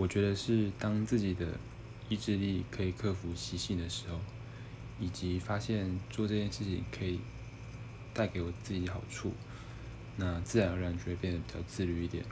[0.00, 1.46] 我觉得是当自己的
[2.08, 4.18] 意志力可以克服习性的时候
[4.98, 7.20] 以及发现做这件事情可以
[8.14, 9.30] 带给我自己好处
[10.16, 12.24] 那自然而然就会变得比较自律一点。